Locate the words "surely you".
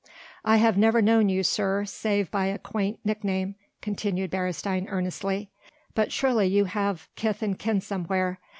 6.11-6.65